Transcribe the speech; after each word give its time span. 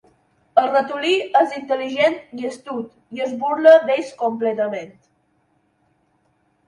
El 0.61 0.69
ratolí 0.69 1.11
és 1.41 1.51
intel·ligent 1.59 2.17
i 2.43 2.49
astut 2.51 2.89
i 3.17 3.21
es 3.29 3.35
burla 3.43 3.75
d'ells 3.91 4.11
completament. 4.23 4.93